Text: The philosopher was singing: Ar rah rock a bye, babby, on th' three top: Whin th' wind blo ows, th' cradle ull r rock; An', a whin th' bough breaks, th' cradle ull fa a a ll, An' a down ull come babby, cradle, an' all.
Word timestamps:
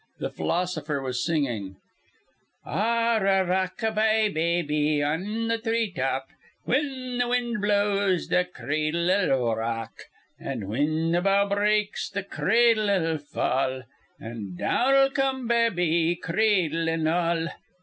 The 0.17 0.31
philosopher 0.31 0.99
was 0.99 1.23
singing: 1.23 1.75
Ar 2.65 3.23
rah 3.23 3.41
rock 3.41 3.83
a 3.83 3.91
bye, 3.91 4.31
babby, 4.33 5.03
on 5.03 5.47
th' 5.47 5.63
three 5.63 5.91
top: 5.91 6.29
Whin 6.65 7.19
th' 7.23 7.29
wind 7.29 7.61
blo 7.61 8.01
ows, 8.07 8.25
th' 8.27 8.51
cradle 8.51 9.11
ull 9.11 9.49
r 9.49 9.57
rock; 9.59 10.05
An', 10.39 10.63
a 10.63 10.67
whin 10.67 11.13
th' 11.13 11.23
bough 11.23 11.47
breaks, 11.47 12.09
th' 12.09 12.27
cradle 12.31 12.89
ull 12.89 13.19
fa 13.19 13.39
a 13.39 13.43
a 13.43 13.67
ll, 13.79 13.83
An' 14.19 14.53
a 14.55 14.57
down 14.57 14.95
ull 14.95 15.11
come 15.11 15.47
babby, 15.47 16.15
cradle, 16.19 16.89
an' 16.89 17.05
all. 17.05 17.49